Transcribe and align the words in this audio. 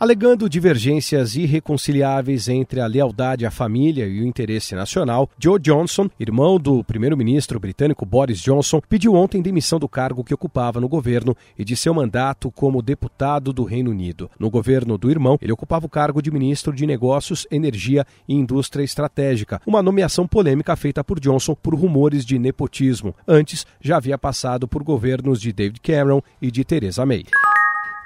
Alegando 0.00 0.48
divergências 0.48 1.36
irreconciliáveis 1.36 2.48
entre 2.48 2.80
a 2.80 2.86
lealdade 2.86 3.44
à 3.44 3.50
família 3.50 4.06
e 4.06 4.22
o 4.22 4.26
interesse 4.26 4.74
nacional, 4.74 5.28
Joe 5.38 5.60
Johnson, 5.60 6.08
irmão 6.18 6.58
do 6.58 6.82
primeiro-ministro 6.82 7.60
britânico 7.60 8.06
Boris 8.06 8.40
Johnson, 8.40 8.80
pediu 8.88 9.12
ontem 9.14 9.42
demissão 9.42 9.78
do 9.78 9.86
cargo 9.86 10.24
que 10.24 10.32
ocupava 10.32 10.80
no 10.80 10.88
governo 10.88 11.36
e 11.58 11.66
de 11.66 11.76
seu 11.76 11.92
mandato 11.92 12.50
como 12.50 12.80
deputado 12.80 13.52
do 13.52 13.62
Reino 13.62 13.90
Unido. 13.90 14.30
No 14.38 14.48
governo 14.48 14.96
do 14.96 15.10
irmão, 15.10 15.36
ele 15.38 15.52
ocupava 15.52 15.84
o 15.84 15.90
cargo 15.90 16.22
de 16.22 16.30
ministro 16.30 16.72
de 16.72 16.86
Negócios, 16.86 17.46
Energia 17.50 18.06
e 18.26 18.34
Indústria 18.34 18.82
Estratégica, 18.82 19.60
uma 19.66 19.82
nomeação 19.82 20.26
polêmica 20.26 20.74
feita 20.76 21.04
por 21.04 21.20
Johnson 21.20 21.54
por 21.54 21.74
rumores 21.74 22.24
de 22.24 22.38
nepotismo. 22.38 23.14
Antes, 23.28 23.66
já 23.82 23.98
havia 23.98 24.16
passado 24.16 24.66
por 24.66 24.82
governos 24.82 25.38
de 25.38 25.52
David 25.52 25.80
Cameron 25.82 26.22
e 26.40 26.50
de 26.50 26.64
Theresa 26.64 27.04
May. 27.04 27.26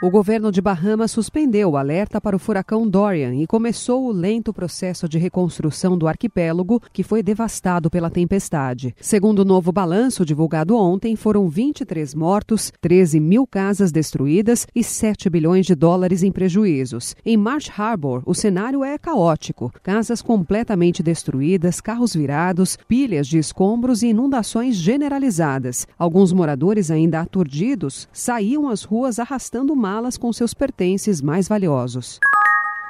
O 0.03 0.11
governo 0.11 0.51
de 0.51 0.61
Bahamas 0.61 1.13
suspendeu 1.13 1.71
o 1.71 1.77
alerta 1.77 2.21
para 2.21 2.35
o 2.35 2.39
furacão 2.39 2.87
Dorian 2.87 3.33
e 3.37 3.47
começou 3.47 4.05
o 4.05 4.13
lento 4.13 4.53
processo 4.53 5.09
de 5.09 5.19
reconstrução 5.19 5.97
do 5.97 6.09
arquipélago, 6.09 6.83
que 6.93 7.05
foi 7.05 7.23
devastado 7.23 7.89
pela 7.89 8.11
tempestade. 8.11 8.95
Segundo 9.01 9.39
o 9.39 9.45
novo 9.45 9.71
balanço 9.71 10.25
divulgado 10.25 10.77
ontem, 10.77 11.15
foram 11.15 11.49
23 11.49 12.13
mortos, 12.13 12.73
13 12.81 13.21
mil 13.21 13.47
casas 13.47 13.93
destruídas 13.93 14.67
e 14.75 14.83
7 14.83 15.31
bilhões 15.31 15.65
de 15.65 15.77
dólares 15.77 16.25
em 16.25 16.33
prejuízos. 16.33 17.15
Em 17.25 17.37
Marsh 17.37 17.71
Harbor, 17.79 18.21
o 18.27 18.35
cenário 18.35 18.83
é 18.83 18.99
caótico: 18.99 19.73
casas 19.81 20.21
completamente 20.21 21.05
destruídas, 21.05 21.81
carros 21.81 22.15
virados, 22.15 22.77
pilhas 22.89 23.29
de 23.29 23.39
escombros 23.39 24.03
e 24.03 24.09
inundações 24.09 24.75
generalizadas. 24.75 25.87
Alguns 25.97 26.33
moradores, 26.33 26.91
ainda 26.91 27.21
aturdidos, 27.21 28.09
saíam 28.13 28.69
às 28.69 28.83
ruas 28.83 29.21
arrastando 29.21 29.84
com 30.19 30.33
seus 30.33 30.55
pertences 30.55 31.21
mais 31.21 31.47
valiosos. 31.47 32.19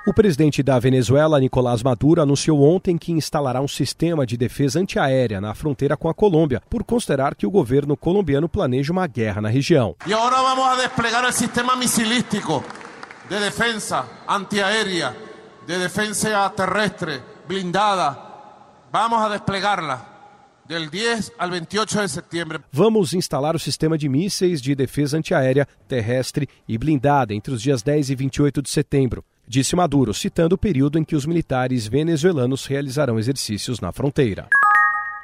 O 0.06 0.14
presidente 0.14 0.62
da 0.62 0.78
Venezuela, 0.78 1.40
Nicolás 1.40 1.82
Maduro, 1.82 2.22
anunciou 2.22 2.62
ontem 2.62 2.96
que 2.96 3.10
instalará 3.10 3.60
um 3.60 3.66
sistema 3.66 4.24
de 4.24 4.36
defesa 4.36 4.78
antiaérea 4.78 5.40
na 5.40 5.54
fronteira 5.54 5.96
com 5.96 6.08
a 6.08 6.14
Colômbia, 6.14 6.62
por 6.70 6.84
considerar 6.84 7.34
que 7.34 7.46
o 7.46 7.50
governo 7.50 7.96
colombiano 7.96 8.48
planeja 8.48 8.92
uma 8.92 9.08
guerra 9.08 9.40
na 9.40 9.48
região. 9.48 9.96
E 10.06 10.14
agora 10.14 10.36
vamos 10.36 10.64
a 10.66 10.76
desplegar 10.76 11.24
o 11.24 11.32
sistema 11.32 11.74
missilístico 11.74 12.62
de 13.28 13.40
defesa 13.40 14.04
antiaérea, 14.28 15.16
de 15.66 15.78
defesa 15.78 16.48
terrestre 16.50 17.20
blindada. 17.48 18.16
Vamos 18.92 19.18
a 19.20 19.30
desplegarla 19.30 20.13
del 20.66 20.90
10 20.90 21.32
al 21.38 21.50
28 21.50 22.00
de 22.00 22.08
setembro. 22.08 22.64
Vamos 22.72 23.12
instalar 23.12 23.54
o 23.54 23.58
sistema 23.58 23.96
de 23.98 24.08
mísseis 24.08 24.60
de 24.60 24.74
defesa 24.74 25.16
antiaérea, 25.16 25.68
terrestre 25.86 26.48
e 26.68 26.78
blindada 26.78 27.34
entre 27.34 27.52
os 27.52 27.62
dias 27.62 27.82
10 27.82 28.10
e 28.10 28.14
28 28.14 28.62
de 28.62 28.70
setembro, 28.70 29.24
disse 29.46 29.76
Maduro, 29.76 30.14
citando 30.14 30.54
o 30.54 30.58
período 30.58 30.98
em 30.98 31.04
que 31.04 31.16
os 31.16 31.26
militares 31.26 31.86
venezuelanos 31.86 32.66
realizarão 32.66 33.18
exercícios 33.18 33.80
na 33.80 33.92
fronteira. 33.92 34.48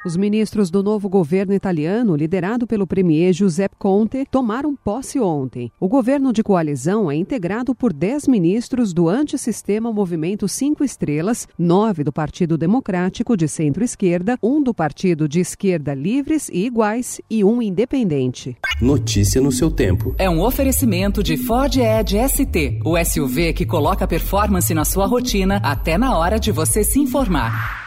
Os 0.03 0.17
ministros 0.17 0.71
do 0.71 0.81
novo 0.81 1.07
governo 1.07 1.53
italiano, 1.53 2.15
liderado 2.15 2.65
pelo 2.65 2.87
premier 2.87 3.31
Giuseppe 3.33 3.75
Conte, 3.77 4.25
tomaram 4.31 4.75
posse 4.75 5.19
ontem. 5.19 5.71
O 5.79 5.87
governo 5.87 6.33
de 6.33 6.41
coalizão 6.41 7.11
é 7.11 7.15
integrado 7.15 7.75
por 7.75 7.93
10 7.93 8.27
ministros 8.27 8.93
do 8.93 9.07
antissistema 9.07 9.93
Movimento 9.93 10.47
Cinco 10.47 10.83
Estrelas, 10.83 11.47
nove 11.55 12.03
do 12.03 12.11
Partido 12.11 12.57
Democrático 12.57 13.37
de 13.37 13.47
centro-esquerda, 13.47 14.39
um 14.41 14.63
do 14.63 14.73
Partido 14.73 15.29
de 15.29 15.39
Esquerda 15.39 15.93
Livres 15.93 16.49
e 16.51 16.65
Iguais 16.65 17.21
e 17.29 17.43
um 17.43 17.61
independente. 17.61 18.57
Notícia 18.81 19.39
no 19.39 19.51
seu 19.51 19.69
tempo. 19.69 20.15
É 20.17 20.27
um 20.27 20.41
oferecimento 20.41 21.21
de 21.21 21.37
Ford 21.37 21.77
Edge 21.77 22.17
ST, 22.27 22.79
o 22.83 22.97
SUV 22.97 23.53
que 23.53 23.67
coloca 23.67 24.07
performance 24.07 24.73
na 24.73 24.83
sua 24.83 25.05
rotina 25.05 25.57
até 25.63 25.95
na 25.95 26.17
hora 26.17 26.39
de 26.39 26.51
você 26.51 26.83
se 26.83 26.99
informar. 26.99 27.80